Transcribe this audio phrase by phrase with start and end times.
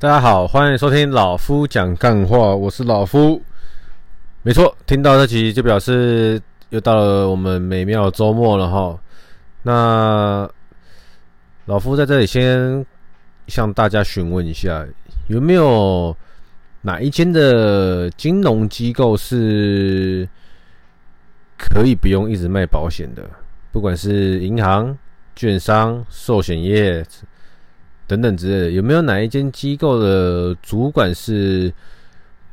[0.00, 3.42] 大家好，欢迎收听老夫讲干话，我是老夫。
[4.44, 8.96] 没错，听到这集就表示又到了我们美妙周末了哈。
[9.60, 10.48] 那
[11.64, 12.86] 老夫在这里先
[13.48, 14.86] 向大家询问一下，
[15.26, 16.16] 有没有
[16.80, 20.28] 哪一间的金融机构是
[21.58, 23.28] 可以不用一直卖保险的？
[23.72, 24.96] 不管是银行、
[25.34, 27.04] 券商、寿险业。
[28.08, 31.72] 等等之类的，有没有哪一间机构的主管是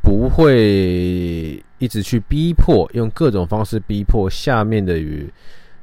[0.01, 5.33] 不会一直去逼迫，用各种方式逼迫下面的与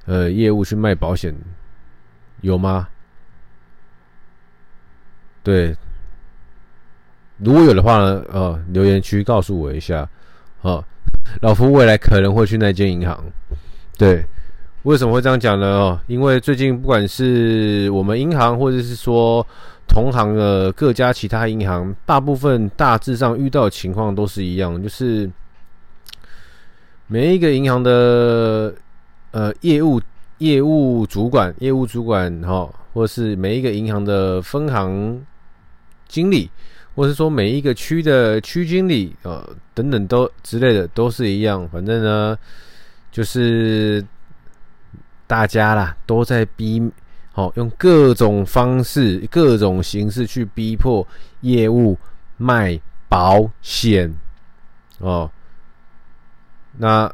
[0.05, 1.35] 呃业务去卖保险？
[2.43, 2.87] 有吗？
[5.43, 5.75] 对，
[7.39, 10.09] 如果有的话呢，呃，留言区告诉我一下。
[10.61, 10.85] 哦，
[11.41, 13.25] 老夫未来可能会去那间银行。
[13.97, 14.25] 对。
[14.85, 15.67] 为什么会这样讲呢？
[15.67, 19.47] 哦，因为最近不管是我们银行，或者是说
[19.87, 25.31] 同行的各家其他银行，大部分大致上遇到的情况都是一样，就是
[27.07, 28.75] 每一个银行的
[29.31, 30.01] 呃业务
[30.39, 35.25] 业务主管、业务主管哈，或者是每一个银行的分行
[36.09, 36.51] 经理，
[36.97, 42.37] 或者是说每一个区的区经理呃等等都之类的都是一样，反正呢
[43.13, 44.05] 就是。
[45.27, 46.91] 大家啦都在逼，
[47.33, 51.07] 好用各种方式、各种形式去逼迫
[51.41, 51.99] 业务
[52.37, 52.79] 卖
[53.09, 54.15] 保险
[54.99, 55.31] 哦。
[56.77, 57.11] 那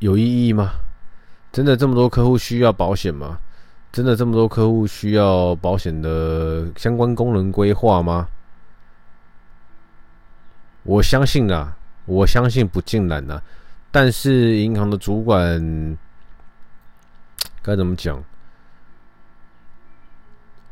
[0.00, 0.72] 有意义吗？
[1.52, 3.38] 真的这么多客户需要保险吗？
[3.92, 8.26] 真的这么多客户需要保险的相关功能规划吗？
[10.82, 13.40] 我相信啦，我相信不尽然呐。
[13.92, 15.96] 但是银行的主管。
[17.62, 18.22] 该怎么讲？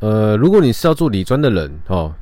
[0.00, 2.14] 呃，如果你是要做理专的人哦，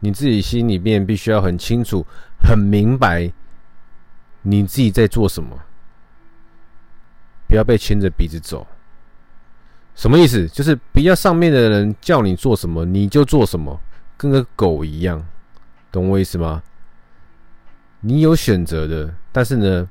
[0.00, 2.04] 你自己心里面必须要很清楚、
[2.42, 3.30] 很明白
[4.40, 5.54] 你自己在做什么，
[7.46, 8.66] 不要被牵着鼻子走。
[9.94, 10.48] 什么意思？
[10.48, 13.78] 就是不要上面的人叫你做什么你就做什么，
[14.16, 15.22] 跟个狗一样，
[15.92, 16.62] 懂我意思吗？
[18.00, 19.88] 你有选择的，但是呢，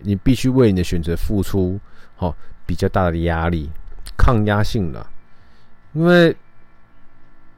[0.00, 1.80] 你必须为你的选择付出。
[2.14, 2.34] 好。
[2.68, 3.70] 比较大的压力，
[4.14, 5.08] 抗压性了，
[5.94, 6.36] 因为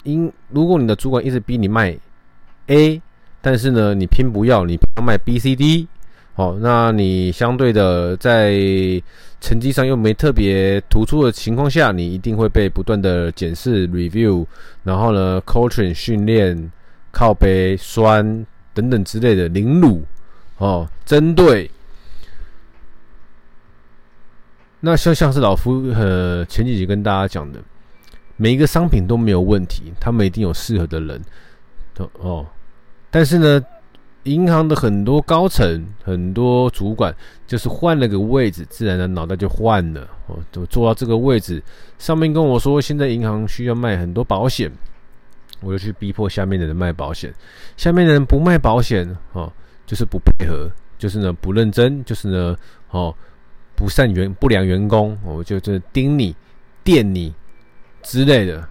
[0.05, 1.99] 因如果你的主管一直逼你卖
[2.69, 3.03] A，
[3.43, 5.89] 但是呢，你偏不要，你要卖 B、C、D，
[6.37, 8.53] 哦，那你相对的在
[9.41, 14.47] 成绩上又没特别突出的情况下，你一定会被不断的检视、review，
[14.85, 16.71] 然后呢，coaching 训练、
[17.11, 20.05] 靠背酸等等之类的凌辱
[20.59, 21.69] 哦，针对。
[24.81, 27.61] 那就像是老夫呃前几集跟大家讲的，
[28.37, 31.23] 每一个商品都没有问题，他们一定有适合的人，
[32.15, 32.47] 哦。
[33.11, 33.63] 但是呢，
[34.23, 37.15] 银行的很多高层、很多主管，
[37.47, 41.63] 就是换了个位置，自然的脑袋就换了哦，就坐到这个位置
[41.99, 44.71] 上面跟我说，现在银行需要卖很多保险，
[45.61, 47.35] 我就去逼迫下面的人卖保险，
[47.77, 49.53] 下面的人不卖保险哦，
[49.85, 52.57] 就是不配合，就是呢不认真，就是呢
[52.91, 53.15] 哦。
[53.81, 56.37] 不善员不良员工，我就这盯你、
[56.85, 57.35] 电你
[58.03, 58.69] 之类的。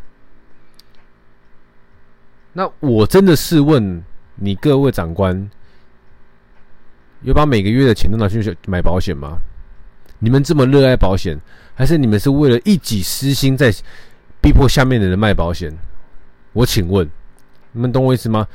[2.53, 4.03] 那我真的试问
[4.35, 5.49] 你各位长官，
[7.23, 9.39] 有把每个月的钱都拿去买保险吗？
[10.19, 11.35] 你们这么热爱保险，
[11.73, 13.73] 还是你们是为了一己私心在
[14.39, 15.75] 逼迫下面的人卖保险？
[16.53, 17.09] 我请问，
[17.71, 18.47] 你们懂我意思吗？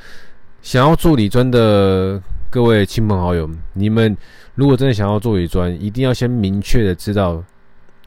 [0.62, 2.22] 想要做理专的
[2.54, 4.16] 各位亲朋好友，你们。
[4.54, 7.42] 如果真的想要做理专，一定要先明确的知道：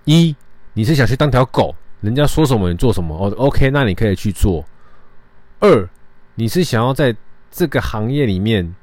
[0.06, 0.34] 一，
[0.72, 4.64] 你是想去当条狗，人家说什么你做什么哦，OK，那你可以去做；
[5.60, 5.90] 二，
[6.36, 7.14] 你是想要在
[7.52, 8.74] 这个行业里面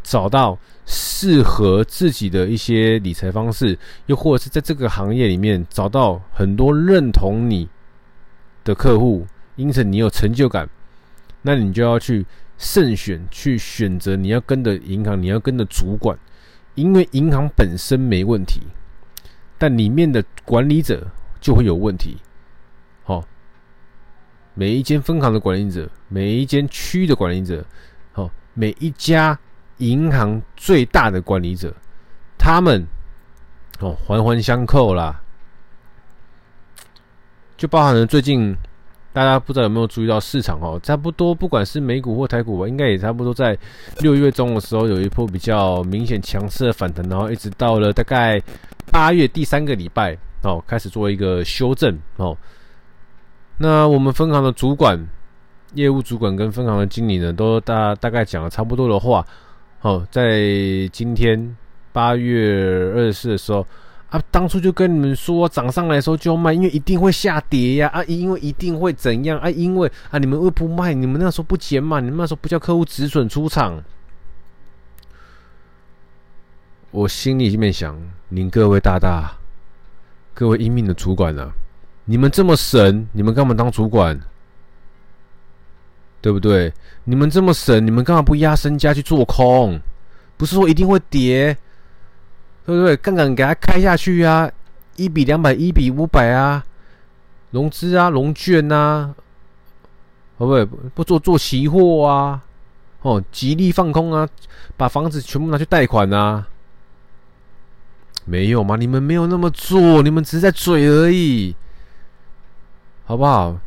[0.00, 0.56] 找到
[0.86, 7.68] 适合自己的一些理财方式，又或者是在这个行业里面找到很多认同你
[8.62, 10.70] 的客户，因此你有成就感，
[11.42, 12.24] 那你就要去
[12.62, 16.16] 慎选，去选择你要跟的银行，你要跟的主管。
[16.74, 18.60] 因为银行本身没问题，
[19.56, 21.10] 但里面的管理者
[21.40, 22.18] 就会有问题。
[23.02, 23.24] 好，
[24.52, 27.64] 每一间分行的管理者，每一间区的管理者，
[28.12, 29.38] 好，每一家
[29.78, 31.74] 银行最大的管理者，
[32.38, 32.86] 他们
[33.78, 35.22] 哦环环相扣啦，
[37.56, 38.54] 就包含了最近。
[39.12, 43.56] 大家不知道有没有注意到市场哦，差不多不管是美股或台股吧，应该也差不多在
[44.00, 48.40] 六月中的时候有一波比较明显强势的反弹，然后一直到了大概
[48.90, 52.36] 八月第三个礼拜哦，开始做一个修正哦。
[53.58, 54.98] 那我们分行的主管
[55.74, 59.26] 业务主管跟分行的经理呢，都大大概讲了差不多的话。
[59.82, 60.42] 哦，在
[60.92, 61.56] 今天
[61.90, 63.66] 八月二十四的时候
[64.10, 73.82] 啊，当初就跟你们说涨上来的时候就卖，因为一定会下跌呀啊，因为一定会怎样啊，因为啊你们会不卖，你们那时候不减码，你们那时候不叫客户止损出场。
[76.90, 77.96] 我心里面想，
[78.28, 79.32] 您各位大大，
[80.34, 81.52] 各位英明的主管啊，
[82.04, 84.20] 你们这么神，你们干嘛当主管？
[86.20, 86.70] 对不对？
[87.04, 89.80] 你们这么神，你们干嘛不压身家去做空？
[90.36, 91.56] 不是说一定会跌，
[92.70, 92.96] 对不对？
[92.96, 94.50] 杠杆给它开下去啊，
[94.96, 96.64] 一比两百，一比五百啊，
[97.50, 99.14] 融资啊，融券啊，
[100.38, 100.64] 会不会
[100.94, 102.42] 不做做期货啊？
[103.02, 104.28] 哦，极力放空啊，
[104.76, 106.46] 把房子全部拿去贷款啊？
[108.24, 108.76] 没有吗？
[108.76, 111.56] 你们没有那么做，你们只是在嘴而已，
[113.04, 113.58] 好不好？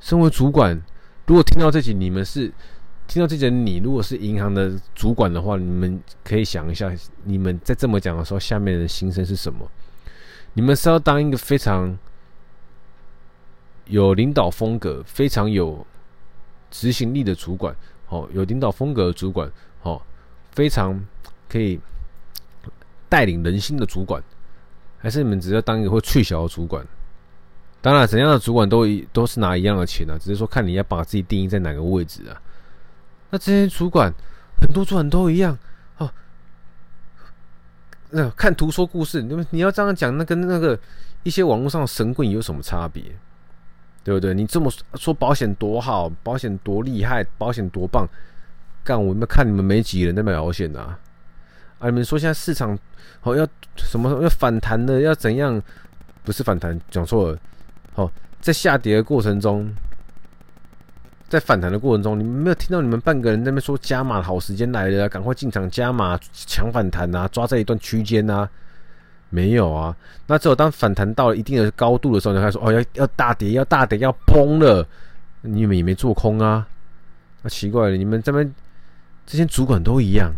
[0.00, 0.82] 身为主管。
[1.26, 2.52] 如果听到这集，你们是
[3.12, 6.90] 听到这集，你如果是银行的主管的话，你们可以想一下，
[7.24, 9.70] 你们在这么讲的时候，下面的心声是什么？
[10.54, 11.94] 你们是要当一个非常
[13.84, 15.86] 有领导风格、非常有
[16.70, 17.76] 执行力的主管，
[18.08, 20.00] 哦，有领导风格的主管，哦，
[20.52, 20.98] 非常
[21.50, 21.78] 可以
[23.10, 24.22] 带领人心的主管，
[24.96, 26.82] 还是你们只要当一个会吹小的主管？
[27.82, 32.40] 当然，怎样的主管都一都是拿一样的钱啊，只是说看你要把自己定义在哪个位置啊。
[33.32, 34.12] 那这些主管，
[34.60, 35.58] 很多主管都一样
[35.96, 36.08] 哦。
[38.10, 40.78] 那看图说故事，你们你要这样讲，那跟那个
[41.22, 43.02] 一些网络上的神棍有什么差别？
[44.04, 44.34] 对不对？
[44.34, 48.06] 你这么说保险多好，保险多厉害，保险多棒，
[48.84, 50.98] 干我们看你们没几个人在买保险啊？
[51.78, 52.78] 啊，你们说现在市场
[53.20, 55.62] 好要什么要反弹的，要怎样？
[56.22, 57.38] 不是反弹，讲错了。
[57.94, 59.72] 好，在下跌的过程中，
[61.32, 68.46] 在反弹的过程中，你们没有听到你们半个人在那边说加码好时间来了，赶快进场加码抢反弹啊，抓在一段区间啊，
[69.30, 69.96] 没有啊。
[70.26, 74.86] 那只有当反弹到了一定的高度的时候，你才说哦要要大跌，要大跌，要崩了，
[75.40, 76.68] 你们也没做空啊。
[77.40, 78.54] 那奇怪了，你们这边
[79.24, 80.30] 这些主管都一样，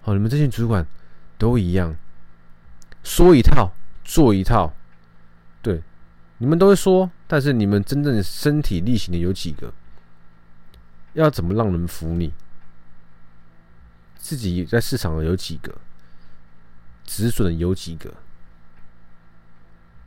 [0.00, 0.86] 好，你们这些主管
[1.36, 1.94] 都一样，
[3.02, 3.70] 说一套
[4.02, 4.72] 做一套，
[5.60, 5.82] 对。
[6.38, 9.70] 你们都会说，但是你们真正身体力行的有几个？
[11.14, 12.32] 要怎么让人服你？
[14.16, 15.76] 自己在市场的有几个？
[17.04, 18.14] 止损有几个？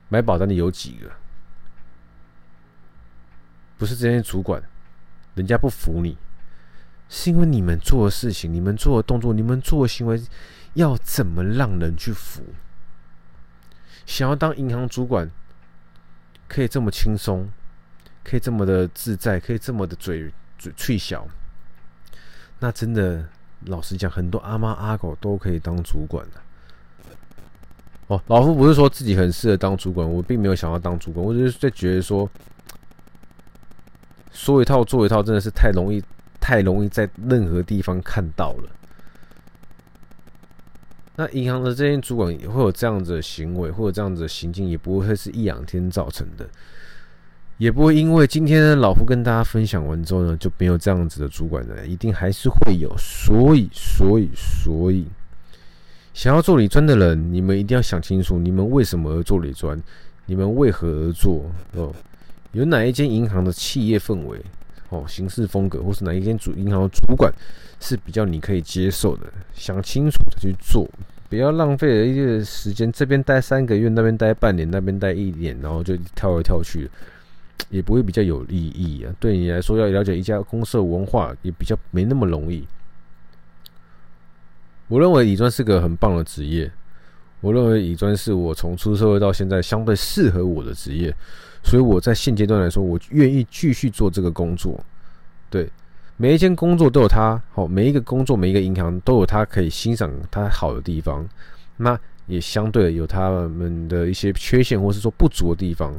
[0.07, 1.11] 买保单的有几个？
[3.77, 4.63] 不是这些主管，
[5.35, 6.17] 人家不服你，
[7.09, 10.21] 是因为你们做的事情、你们做的动作、你们做的行为，
[10.75, 12.41] 要怎么让人去服？
[14.05, 15.29] 想要当银行主管？
[16.47, 17.51] 可以这么轻松，
[18.23, 20.31] 可以这么的自在，可以这么的嘴
[20.65, 21.27] 嘴脆小，
[22.57, 23.23] 那真的
[23.65, 26.41] 老实讲，很多阿猫阿狗都可以当主管的。
[28.07, 32.27] 哦，老夫不是说自己很适合当主管，我并没有想要当主管，我只是在觉得说，
[34.31, 36.03] 说一套做一套，真的是太容易，
[36.41, 38.69] 太容易在任何地方看到了。
[41.15, 46.49] 那银行的这些主管也会有这样子的行为，或者这样子的行径，也不会是一两天造成的，
[47.57, 52.93] 也不会因为今天老夫跟大家分享完之后呢，就没有这样子的主管了，一定还是会有。
[52.97, 55.05] 所以，所以，所以，
[56.13, 59.81] 想要做理专的人，你们一定要想清楚，你们为什么而做理专，
[60.25, 61.93] 你们为何而做哦？
[62.51, 64.39] 有哪一间银行的企业氛围
[64.89, 67.31] 哦，行事风格，或是哪一间主银行的主管？
[67.81, 70.89] 是比较你可以接受的，想清楚再去做，
[71.29, 72.89] 不要浪费了一些时间。
[72.91, 76.89] 这边待三个月，那边待半年，那边待一年，然后就跳来跳去，
[77.69, 79.13] 也不会比较有意义啊。
[79.19, 82.67] 对你来说，要了解一家公司的文化，也比较没那么容易。
[84.87, 86.71] 我认为乙专是个很棒的职业，
[87.41, 91.13] 我认为乙专是我从出社会到现在相对适合我的职业，
[91.63, 94.79] 所以我在现阶段来说，我愿意继续做这个工作。
[95.49, 95.69] 对。
[96.17, 101.27] 每一间工作都有它好，每一个工作，每一个银行都有它可以欣赏它好的地方，
[101.75, 105.93] 那也相对有他们的一些缺陷或是说不足的地方。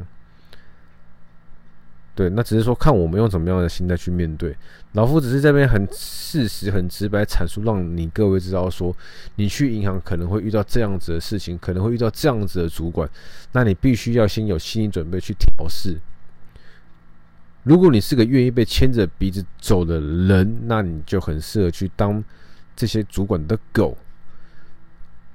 [2.17, 4.57] 对，那只是说看我们用怎么样的心态去面对。
[4.93, 8.91] 老夫只是这边很事实、很直白阐述，让你各位知道说，
[9.35, 13.07] 你去银行可能会遇到这样子的事情，可能会遇到这样子的主管，
[13.51, 15.95] 那你必须要先有心理准备去调试。
[17.61, 22.23] 如果你是个愿意被牵着鼻子走的人，那你就很适合去当
[22.75, 23.95] 这些主管的狗。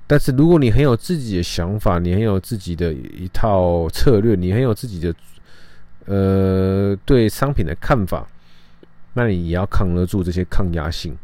[0.09, 5.15] 但是如果你很有自己的想法，你很有自己的一套策略，你很有自己的
[6.07, 8.27] 呃对商品的看法，
[9.15, 11.17] 那你也要扛得住这些抗压性，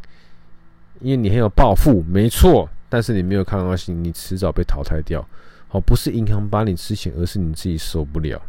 [1.00, 5.26] 因为你很有抱负，没错，但是你没有抗压性，你迟早被淘汰掉。
[5.68, 8.40] 好，不是银行把你吃钱，而是你自己受不了。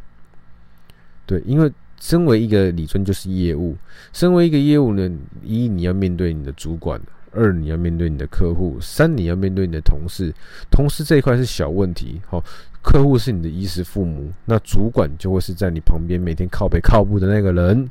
[1.25, 3.75] 对，因为身为一个理尊就是业务，
[4.13, 5.11] 身为一个业务呢，
[5.43, 6.99] 一你要面对你的主管，
[7.33, 10.33] 二你要面对你的客户，三你要面对你的同事。
[10.69, 12.43] 同事这一块是小问题，好，
[12.81, 17.89] 客户是你的衣食父母，那主管就会是在你旁边每天靠北靠步的那个人。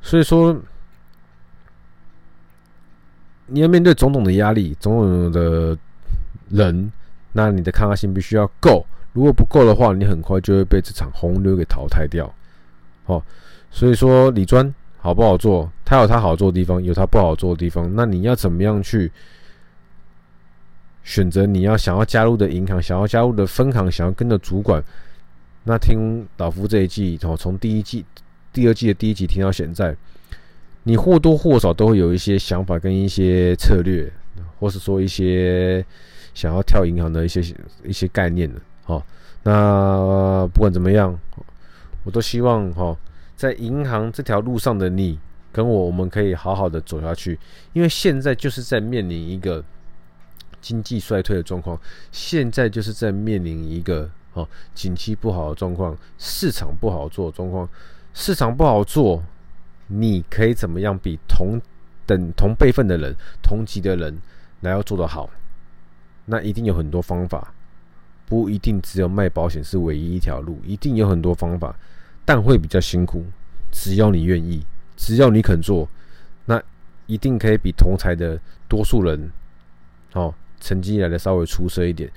[0.00, 0.60] 所以说，
[3.46, 5.76] 你要面对种种的压力，种种的
[6.48, 6.92] 人。
[7.34, 12.30] 那你的抗压性必须要够，如果不够的话，你很快就会被这场洪流给淘汰掉。
[13.06, 13.22] 哦，
[13.70, 15.70] 所以说李专好不好做？
[15.84, 17.94] 它有它好做的地方，有它不好做的地方。
[17.94, 19.12] 那你要怎么样去
[21.02, 24.82] 选择你要想要加入的银行，想要加入的分行，想要跟着主管？
[25.64, 28.04] 那听老夫这一季，哦，从第一季、
[28.52, 29.94] 第二季的第一集听到现在，
[30.84, 34.10] 你或多或少都会有一些想法跟一些策略，
[34.58, 35.84] 或是说一些。
[36.34, 37.42] 想要跳银行的一些
[37.84, 39.04] 一些概念的，好，
[39.42, 41.14] 那不管怎么样，
[42.04, 42.96] 我都希望哈，
[43.42, 45.18] 在银行这条路上的你
[45.50, 47.36] 跟我，我们可以好好的走下去，
[47.72, 49.64] 因为现在就是在面临一个
[50.60, 51.76] 经济衰退的状况，
[52.12, 57.68] 现在就是在面临一个哦，景气不好的状况，市场不好做的状况，
[58.14, 59.20] 市场不好做，
[59.88, 61.60] 你可以怎么样比同
[62.06, 64.16] 等同辈分的人、同级的人
[64.60, 65.28] 来要做得好？
[66.26, 67.52] 那一定有很多方法，
[68.24, 71.76] 不一定只有卖保险是唯一一条路，一定有很多方法，
[72.24, 73.24] 但会比较辛苦。
[73.70, 74.64] 只要你愿意，
[74.96, 75.88] 只要你肯做，
[76.44, 76.62] 那
[77.06, 78.38] 一定可以比同才的
[78.68, 79.30] 多数人，
[80.12, 82.10] 哦，成绩来的稍微出色一点。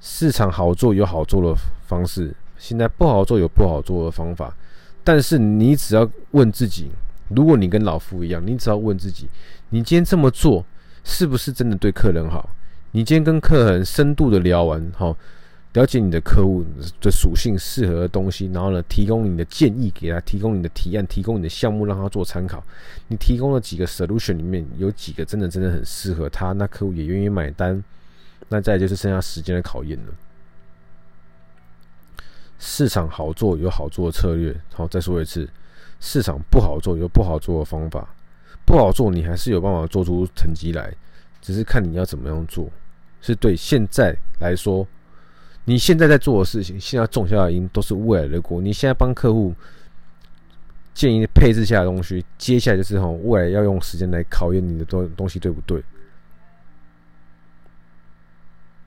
[0.00, 4.54] 市场好做有好做的方式，现在不好做有不好做的方法。
[5.02, 6.90] 但是你只要问自己，
[7.28, 9.28] 如果你跟老夫一样，你只要问自己，
[9.70, 10.64] 你今天这么做
[11.02, 12.48] 是不是真的对客人好？
[12.92, 15.16] 你今天跟客人深度的聊完，好，
[15.78, 16.64] 了解你的客户
[17.00, 22.60] 的属性、适合的东西，然后呢，提供你的建议给他，提供你的提案，提供你的项目让他做参考。
[23.06, 27.80] 你提供了几个 solution 里面有几个真的真的很适合他，那客户也愿意买单。
[28.48, 30.12] 那再就是剩下时间的考验了。
[32.58, 35.48] 市场好做有好做的策略，好，再说一次，
[36.00, 38.08] 市场不好做有不好做的方法。
[38.66, 40.92] 不好做你还是有办法做出成绩来。
[41.40, 42.68] 只是看你要怎么样做，
[43.20, 44.84] 是对现在来说，
[45.68, 48.58] 你现在在做的事情，现在种下的因都是未来的果。
[48.58, 49.54] 你现在帮客户
[50.94, 55.84] 建议配置下的东西，接下来就是哈，未来要用时间来考验你的东东西对不对？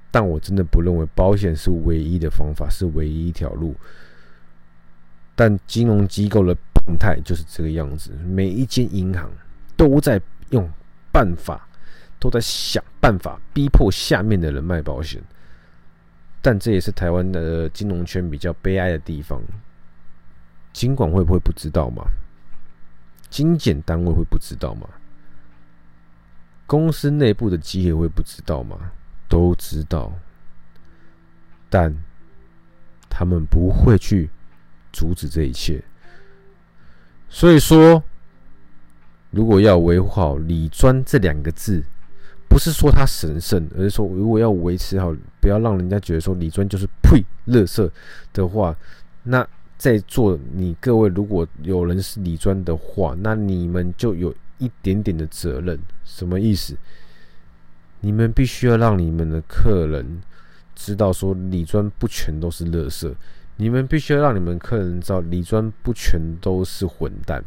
[0.10, 3.76] 但我真的不认为保险是唯一的方法，是唯一一条路。
[5.36, 9.32] 但金融机构的病态就是这个样子，每一间银行
[9.78, 10.20] 都在
[10.50, 10.68] 用
[11.12, 11.68] 办法。
[12.20, 15.20] 都在想办法逼迫下面的人卖保险，
[16.42, 19.40] 但这也是台湾的金融圈比较悲哀的地方。
[20.74, 22.04] 金管会不会不知道吗？
[23.30, 24.90] 金检单位会不知道吗？
[26.66, 28.92] 公司内部的机构会不知道吗？
[29.28, 30.12] 都知道，
[31.70, 31.96] 但
[33.10, 34.30] 他们不会去
[34.92, 35.84] 阻止这一切。
[37.30, 38.04] 所以说，
[39.30, 41.84] 如果要维护好“理专”这两个字。
[42.52, 47.90] 不是说它神圣，而是说如果要维持好，不要让人家觉得说李专就是呸、垃圾
[48.34, 48.76] 的话，
[49.24, 55.80] 那在座你各位如果有人是李专的话，那你们就有一点点的责任。
[56.04, 56.76] 什么意思？
[58.02, 60.22] 你们必须要让你们的客人
[60.76, 63.16] 知道说李专不全都是垃圾，
[63.56, 67.42] 你们必须要让你们客人知道李专不全都是混蛋。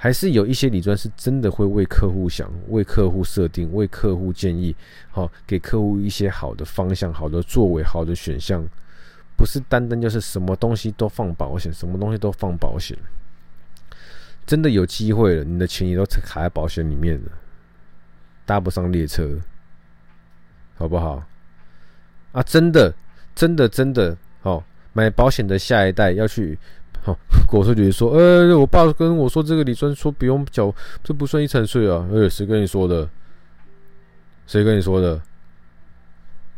[0.00, 4.74] 还是有一些理专是真的会为客户想，为客户设定，为客户建议，
[5.10, 8.64] 好，给客户一些好的方向、好的作为、好的选项，
[9.36, 12.96] 不是单单就是什么东西都放保险，什么东西都放保险。
[14.46, 17.32] 真的有机会了，你的钱也都卡在保险里面了，
[18.46, 19.40] 搭不上列车，
[20.76, 21.24] 好不好？
[22.30, 22.94] 啊，真的，
[23.34, 24.62] 真的，真的，好，
[24.92, 26.56] 买保险的下一代要去。
[27.02, 33.08] 好，国税局说：“呃，我爸跟我说，这个李专说不用缴，这不算遗产税啊。”呃，谁跟你说的？
[34.46, 35.20] 谁跟你说的？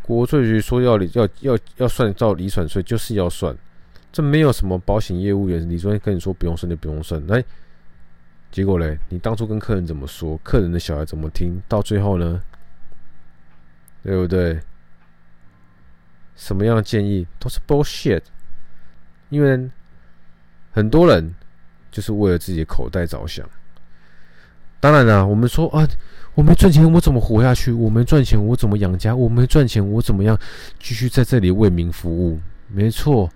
[0.02, 3.56] 国税局说要理要要要算照遗产税，就是要算。
[4.10, 7.24] 这没有什么保险业务员李专跟你说不用算就不用算。
[7.28, 7.44] 来，
[8.50, 10.36] 结果嘞，你当初跟客人怎么说？
[10.42, 11.62] 客人的小孩怎么听？
[11.68, 12.42] 到最后呢？
[14.02, 14.58] 对不对？
[16.34, 18.22] 什么样的建议都是 bullshit，
[19.28, 19.70] 因为。
[20.72, 21.34] 很多人
[21.90, 23.44] 就是为了自己的口袋着想，
[24.78, 25.86] 当然了，我们说啊，
[26.34, 27.72] 我没赚钱，我怎么活下去？
[27.72, 29.14] 我没赚钱，我怎么养家？
[29.14, 30.38] 我没赚钱，我怎么样
[30.78, 32.38] 继续在这里为民服务？
[32.68, 33.28] 没错。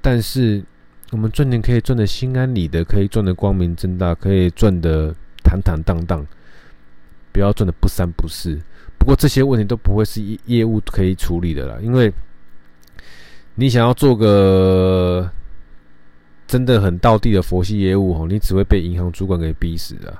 [0.00, 0.62] 但是
[1.12, 5.14] 我们赚钱可以赚得心安理得，可以赚得光明正大，可以赚得
[5.44, 6.26] 坦坦荡荡，
[7.30, 8.60] 不要赚得不三不四。
[8.98, 12.12] 不过这些问题都不会是业业务可以处理的啦，因为
[13.54, 15.30] 你想要做个。
[16.52, 20.14] 真的很道地的佛系业务，你只会被银行主管给逼死的。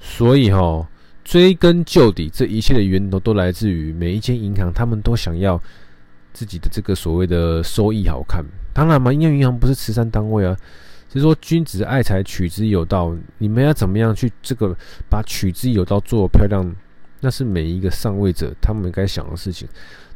[0.00, 0.84] 所以哈，
[1.22, 5.62] 追根究底，这一切的源头都来自于每一间银行，他们都想要
[6.32, 8.44] 自己的这个所谓的收益好看。
[8.74, 10.56] 当然嘛，因为银行不是慈善单位啊，
[11.08, 13.16] 所以说君子爱财，取之有道。
[13.38, 14.76] 你们要怎么样去这个
[15.08, 16.74] 把取之有道做漂亮，
[17.20, 19.68] 那是每一个上位者他们该想的事情。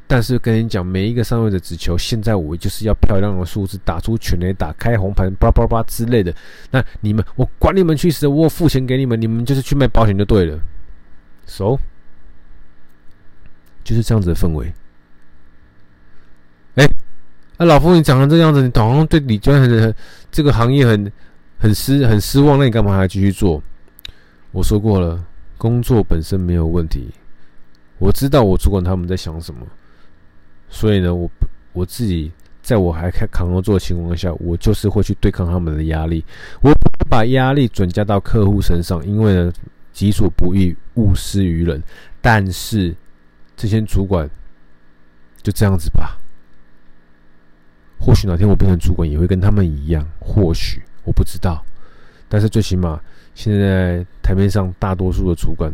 [0.06, 6.32] 但是跟你讲，每一个上位者只求现在我就是要漂亮的数字，打出全垒打，开红盘，叭叭叭之类的。
[6.70, 8.26] 那你们，我管你们去死！
[8.26, 10.60] 我付钱给你们，你们就是去卖保险就对了。
[11.46, 11.78] So，
[13.82, 14.72] 就是这样子的氛围。
[16.74, 16.84] 哎，
[17.56, 19.94] 啊，老夫，你讲成这样子，你好像对理专很
[20.30, 21.10] 这个行业很
[21.58, 23.62] 很失很失望，那你干嘛还继续做？
[24.52, 25.24] 我说过了，
[25.56, 27.08] 工作本身没有问题，
[27.98, 29.66] 我知道我主管他们在想什么。
[30.74, 31.30] 所以呢，我
[31.72, 36.24] 我自己在我还开扛得住的情况下，我就是会去对抗他们的压力。
[36.62, 36.72] 我
[37.08, 39.52] 把压力转嫁到客户身上，因为呢，
[39.92, 41.80] 己所不欲，勿施于人。
[42.20, 42.92] 但是
[43.56, 44.28] 这些主管
[45.44, 46.18] 就这样子吧。
[48.00, 50.04] 或许哪天我变成主管，也会跟他们一样。
[50.18, 51.64] 或许我不知道，
[52.28, 53.00] 但是最起码
[53.36, 55.72] 现在台面上大多数的主管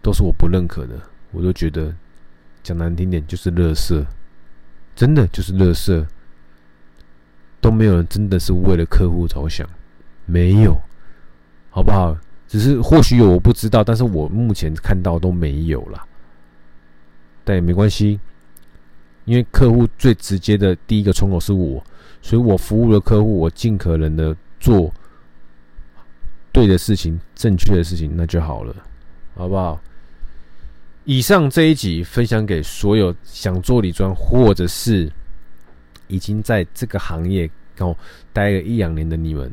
[0.00, 0.94] 都是我不认可的，
[1.32, 1.92] 我都觉得。
[2.62, 4.04] 讲难听点，就是垃圾，
[4.94, 6.06] 真的就是垃圾，
[7.60, 9.68] 都没有人真的是为了客户着想，
[10.26, 10.76] 没有，
[11.70, 12.16] 好不好？
[12.46, 16.04] 只是或许有我不知道，但是我目前看到都没有啦。
[17.44, 18.18] 但也没关系，
[19.24, 21.82] 因为客户最直接的第一个窗口是我，
[22.22, 24.92] 所以我服务的客户，我尽可能的做
[26.52, 28.74] 对的事情、正确的事情，那就好了，
[29.34, 29.80] 好不好？
[31.08, 35.10] 以上这一集分享给所有想做理专，或者是
[36.06, 37.96] 已经在这个行业哦
[38.30, 39.50] 待了一两年的你们，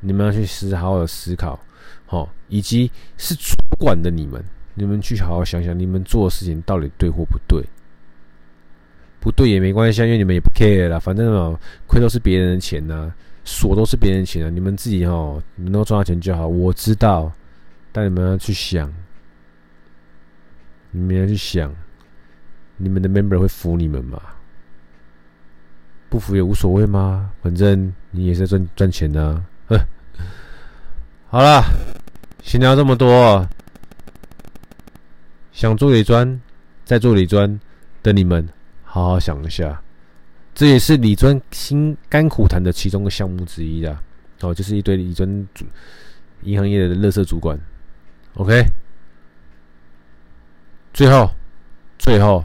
[0.00, 1.60] 你们要去思好好的思考，
[2.06, 7.62] 好，以及是主管的你们，你们去好好想想，你们做的事情到底对或不对？
[9.20, 13.12] 不对也没关系，因为你们也不 care 啦，反正哦，亏都是别人的钱呐、
[13.44, 16.48] 锁都是别人的钱啊，你们自己哦，能够赚到钱就好。
[16.48, 17.30] 我知道，
[17.92, 18.90] 但你们要去想。
[20.92, 21.74] 你们要去想，
[22.76, 24.22] 你们的 member 会服你们吗？
[26.08, 27.32] 不服也无所谓吗？
[27.42, 29.44] 反正你也是赚赚钱的啊。
[31.28, 31.64] 好了，
[32.42, 33.48] 闲聊这么多，
[35.50, 36.38] 想做李专，
[36.84, 37.58] 在做李专
[38.02, 38.46] 的你们，
[38.84, 39.82] 好好想一下，
[40.54, 44.02] 这也是李专心甘苦谈的其中一个项目之一啊。
[44.42, 45.64] 哦，就是一堆李专主
[46.42, 47.58] 银行业的乐色主管
[48.34, 48.62] ，OK。
[50.92, 51.30] 最后，
[51.98, 52.44] 最后，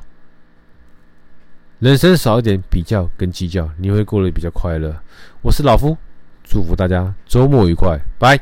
[1.80, 4.96] 人生少一点比较跟计较，你会过得比较快乐。
[5.42, 5.98] 我是老夫，
[6.44, 8.40] 祝福大家周末愉快，拜。